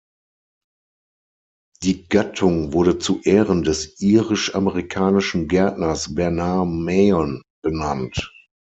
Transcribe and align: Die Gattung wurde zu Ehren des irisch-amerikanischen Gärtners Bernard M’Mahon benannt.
Die 1.83 2.07
Gattung 2.09 2.73
wurde 2.73 2.97
zu 2.97 3.21
Ehren 3.21 3.61
des 3.61 3.99
irisch-amerikanischen 4.01 5.47
Gärtners 5.47 6.15
Bernard 6.15 6.65
M’Mahon 6.67 7.43
benannt. 7.61 8.33